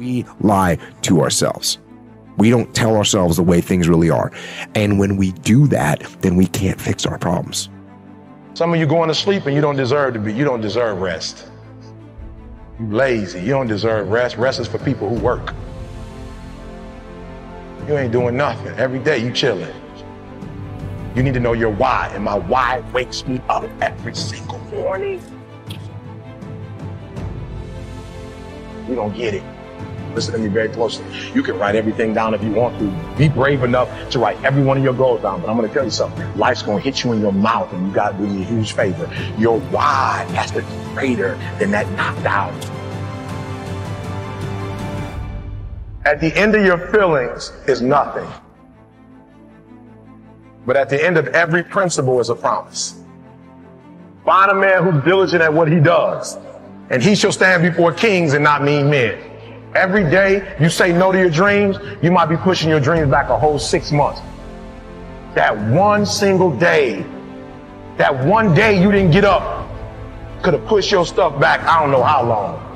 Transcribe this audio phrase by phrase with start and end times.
[0.00, 1.78] We lie to ourselves.
[2.38, 4.32] We don't tell ourselves the way things really are.
[4.74, 7.68] And when we do that, then we can't fix our problems.
[8.54, 11.02] Some of you going to sleep and you don't deserve to be, you don't deserve
[11.02, 11.50] rest.
[12.78, 14.38] You lazy, you don't deserve rest.
[14.38, 15.54] Rest is for people who work.
[17.86, 18.68] You ain't doing nothing.
[18.78, 19.74] Every day you chilling.
[21.14, 25.20] You need to know your why, and my why wakes me up every single morning.
[28.88, 29.59] You don't get it.
[30.14, 31.04] Listen to me very closely.
[31.34, 33.16] You can write everything down if you want to.
[33.16, 35.40] Be brave enough to write every one of your goals down.
[35.40, 36.36] But I'm going to tell you something.
[36.36, 38.44] Life's going to hit you in your mouth, and you got to do me a
[38.44, 39.08] huge favor.
[39.38, 42.52] Your why has to be greater than that knocked out.
[46.04, 48.26] At the end of your feelings is nothing.
[50.66, 53.02] But at the end of every principle is a promise.
[54.24, 56.36] Find a man who's diligent at what he does,
[56.90, 59.29] and he shall stand before kings and not mean men.
[59.74, 63.28] Every day you say no to your dreams, you might be pushing your dreams back
[63.28, 64.20] a whole six months.
[65.34, 67.06] That one single day,
[67.96, 69.68] that one day you didn't get up,
[70.42, 72.66] could have pushed your stuff back I don't know how long.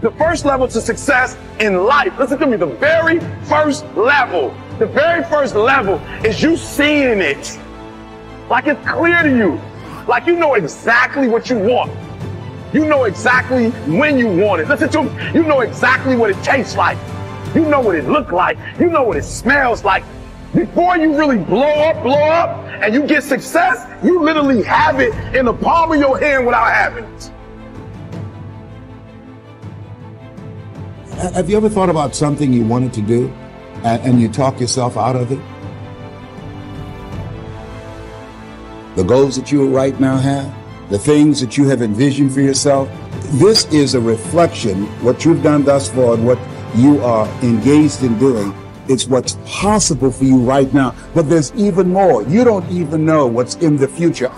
[0.00, 4.86] The first level to success in life, listen to me, the very first level, the
[4.86, 7.58] very first level is you seeing it.
[8.48, 9.60] Like it's clear to you.
[10.06, 11.90] Like you know exactly what you want.
[12.74, 14.68] You know exactly when you want it.
[14.68, 15.32] Listen to me.
[15.32, 16.98] You know exactly what it tastes like.
[17.54, 18.58] You know what it looks like.
[18.80, 20.02] You know what it smells like.
[20.52, 25.14] Before you really blow up, blow up, and you get success, you literally have it
[25.36, 27.30] in the palm of your hand without having it.
[31.32, 33.28] Have you ever thought about something you wanted to do
[33.84, 35.40] and, and you talk yourself out of it?
[38.96, 40.52] The goals that you right now have,
[40.94, 42.88] the things that you have envisioned for yourself.
[43.32, 46.38] This is a reflection, what you've done thus far and what
[46.76, 48.54] you are engaged in doing.
[48.88, 50.94] It's what's possible for you right now.
[51.12, 52.22] But there's even more.
[52.22, 54.30] You don't even know what's in the future.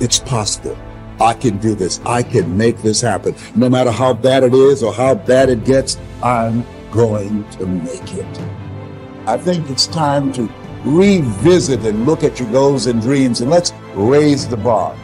[0.00, 0.78] It's possible.
[1.20, 2.00] I can do this.
[2.06, 3.34] I can make this happen.
[3.54, 8.14] No matter how bad it is or how bad it gets, I'm going to make
[8.14, 8.40] it.
[9.26, 10.48] I think it's time to
[10.84, 14.96] revisit and look at your goals and dreams and let's raise the bar.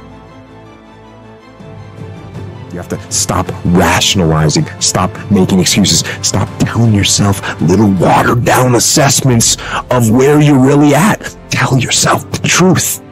[2.71, 9.57] You have to stop rationalizing, stop making excuses, stop telling yourself little watered down assessments
[9.91, 11.37] of where you're really at.
[11.51, 13.03] Tell yourself the truth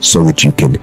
[0.00, 0.78] so that you can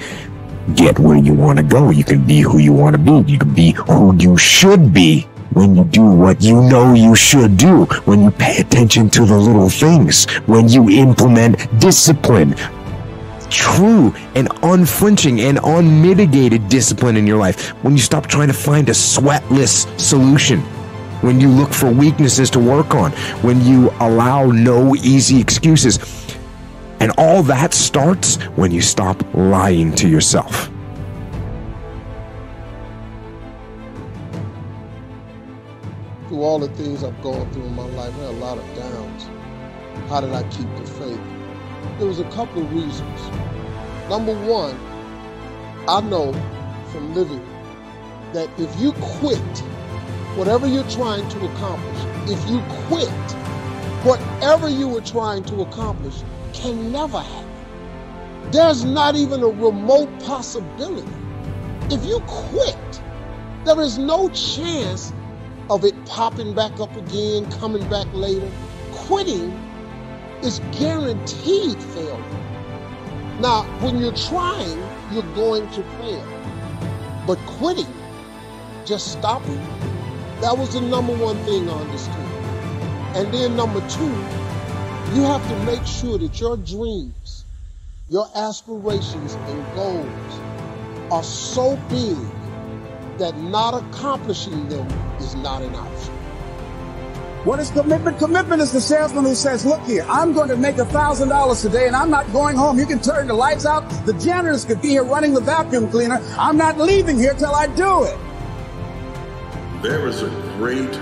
[0.76, 1.90] get where you want to go.
[1.90, 3.30] You can be who you want to be.
[3.30, 7.58] You can be who you should be when you do what you know you should
[7.58, 12.56] do, when you pay attention to the little things, when you implement discipline,
[13.50, 18.90] true and unflinching and unmitigated discipline in your life, when you stop trying to find
[18.90, 20.60] a sweatless solution,
[21.22, 23.12] when you look for weaknesses to work on,
[23.44, 26.00] when you allow no easy excuses.
[27.00, 30.73] And all that starts when you stop lying to yourself.
[36.44, 38.66] Through all the things I've gone through in my life, there are a lot of
[38.76, 39.24] downs.
[40.10, 41.22] How did I keep the faith?
[41.98, 43.22] There was a couple of reasons.
[44.10, 44.78] Number one,
[45.88, 46.34] I know
[46.92, 47.42] from living
[48.34, 49.60] that if you quit
[50.36, 53.10] whatever you're trying to accomplish, if you quit
[54.04, 58.52] whatever you were trying to accomplish, can never happen.
[58.52, 61.08] There's not even a remote possibility.
[61.90, 63.02] If you quit,
[63.64, 65.14] there is no chance
[65.70, 68.50] of it popping back up again, coming back later.
[68.92, 69.52] Quitting
[70.44, 72.24] is guaranteed failure.
[73.40, 74.80] Now, when you're trying,
[75.12, 76.28] you're going to fail.
[77.26, 77.94] But quitting,
[78.86, 79.62] just stopping,
[80.42, 82.16] that was the number one thing I understood.
[83.16, 84.14] And then number two,
[85.16, 87.46] you have to make sure that your dreams,
[88.10, 90.40] your aspirations and goals
[91.12, 92.18] are so big
[93.18, 94.88] that not accomplishing them
[95.20, 96.14] is not an option.
[97.44, 98.18] What is commitment?
[98.20, 101.62] Commitment is the salesman who says, look here, I'm going to make a thousand dollars
[101.62, 102.80] today and I'm not going home.
[102.80, 103.82] You can turn the lights out.
[104.06, 106.22] The janitors could be here running the vacuum cleaner.
[106.38, 108.18] I'm not leaving here till I do it.
[109.82, 110.98] There is a great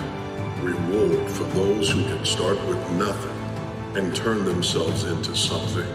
[0.64, 3.38] reward for those who can start with nothing
[3.96, 5.86] and turn themselves into something.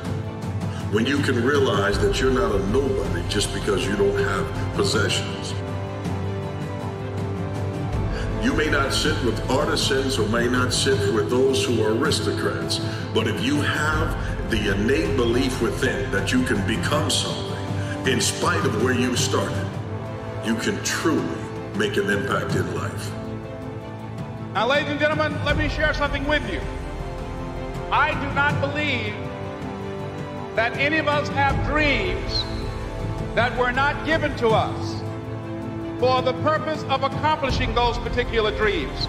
[0.93, 5.53] When you can realize that you're not a nobody just because you don't have possessions.
[8.47, 12.79] You may not sit with artisans or may not sit with those who are aristocrats,
[13.13, 18.65] but if you have the innate belief within that you can become something in spite
[18.65, 19.67] of where you started,
[20.45, 21.27] you can truly
[21.75, 23.11] make an impact in life.
[24.55, 26.61] Now, ladies and gentlemen, let me share something with you.
[27.91, 29.13] I do not believe
[30.55, 32.45] that any of us have dreams
[33.35, 35.03] that were not given to us
[35.99, 39.09] for the purpose of accomplishing those particular dreams.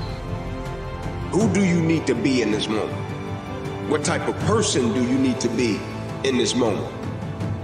[1.31, 2.97] Who do you need to be in this moment?
[3.89, 5.79] What type of person do you need to be
[6.23, 6.93] in this moment?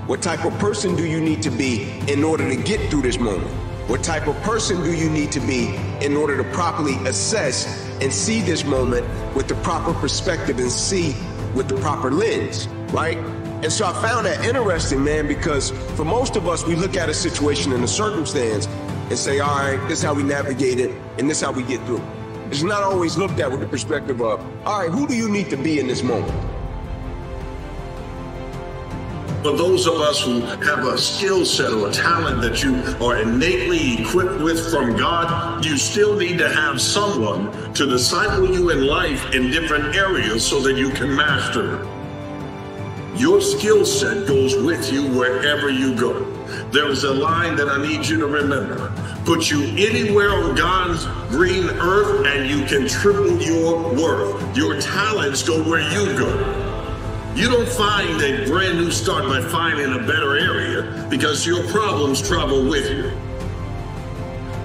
[0.08, 3.18] What type of person do you need to be in order to get through this
[3.18, 3.50] moment?
[3.90, 8.12] What type of person do you need to be in order to properly assess and
[8.12, 9.06] see this moment
[9.36, 11.16] with the proper perspective and see
[11.54, 13.18] with the proper lens, right?
[13.18, 17.08] And so I found that interesting, man, because for most of us, we look at
[17.08, 18.68] a situation and a circumstance
[19.10, 21.64] and say, all right, this is how we navigate it and this is how we
[21.64, 22.02] get through.
[22.50, 25.50] It's not always looked at with the perspective of, all right, who do you need
[25.50, 26.34] to be in this moment?
[29.44, 33.18] For those of us who have a skill set or a talent that you are
[33.18, 38.88] innately equipped with from God, you still need to have someone to disciple you in
[38.88, 41.86] life in different areas so that you can master.
[43.15, 46.24] Your skill set goes with you wherever you go.
[46.71, 48.92] There is a line that I need you to remember.
[49.24, 54.57] Put you anywhere on God's green earth and you can triple your worth.
[54.57, 56.63] Your talents go where you go.
[57.36, 62.27] You don't find a brand new start by finding a better area because your problems
[62.27, 63.12] travel with you.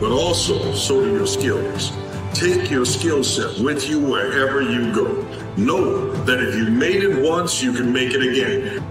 [0.00, 1.92] But also, so do your skills.
[2.32, 5.37] Take your skill set with you wherever you go.
[5.58, 8.82] Know that if you made it once, you can make it again.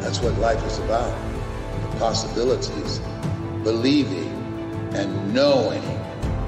[0.00, 1.16] That's what life is about.
[1.92, 2.98] The possibilities,
[3.62, 4.32] believing
[4.92, 5.82] and knowing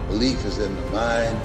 [0.09, 1.39] Belief is in the mind.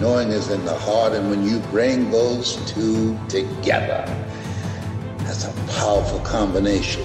[0.00, 1.14] Knowing is in the heart.
[1.14, 4.04] And when you bring those two together,
[5.20, 7.04] that's a powerful combination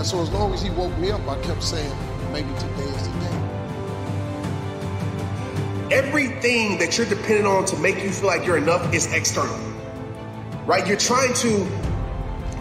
[0.00, 1.94] And so as long as he woke me up, I kept saying,
[2.32, 3.36] maybe today is the day.
[5.94, 9.58] Everything that you're dependent on to make you feel like you're enough is external,
[10.64, 10.86] right?
[10.86, 11.66] You're trying to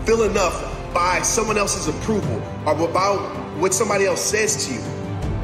[0.03, 3.21] feel enough by someone else's approval or about
[3.57, 4.81] what somebody else says to you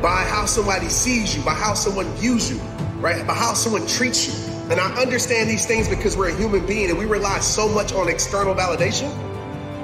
[0.02, 2.58] by how somebody sees you, by how someone views you,
[3.00, 3.26] right?
[3.26, 4.34] By how someone treats you.
[4.70, 7.94] And I understand these things because we're a human being and we rely so much
[7.94, 9.25] on external validation.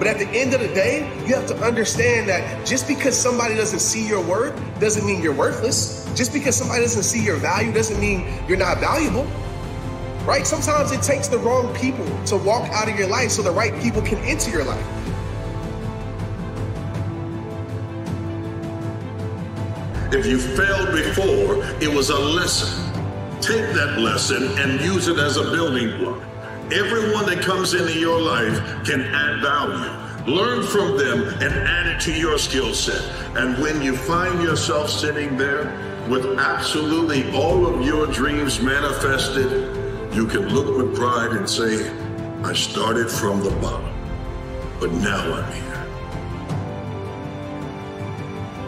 [0.02, 3.54] But at the end of the day, you have to understand that just because somebody
[3.54, 6.12] doesn't see your worth doesn't mean you're worthless.
[6.16, 9.26] Just because somebody doesn't see your value doesn't mean you're not valuable.
[10.26, 10.48] Right?
[10.48, 13.80] Sometimes it takes the wrong people to walk out of your life so the right
[13.80, 14.88] people can enter your life.
[20.12, 22.92] If you failed before, it was a lesson.
[23.40, 26.31] Take that lesson and use it as a building block.
[26.74, 30.34] Everyone that comes into your life can add value.
[30.34, 33.02] Learn from them and add it to your skill set.
[33.36, 35.66] And when you find yourself sitting there
[36.08, 39.52] with absolutely all of your dreams manifested,
[40.16, 41.90] you can look with pride and say,
[42.42, 43.94] I started from the bottom,
[44.80, 45.88] but now I'm here.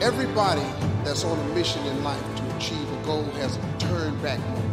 [0.02, 0.66] Everybody
[1.06, 4.73] that's on a mission in life to achieve a goal has a turn back moment.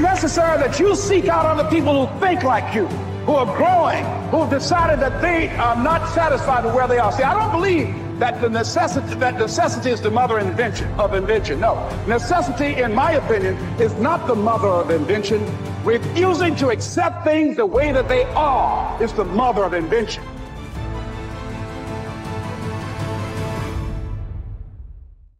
[0.00, 2.86] Necessary that you seek out other people who think like you,
[3.26, 7.12] who are growing, who have decided that they are not satisfied with where they are.
[7.12, 11.58] See, I don't believe that the necessity that necessity is the mother invention of invention.
[11.60, 11.74] No.
[12.06, 15.40] Necessity, in my opinion, is not the mother of invention.
[15.84, 20.22] Refusing to accept things the way that they are is the mother of invention.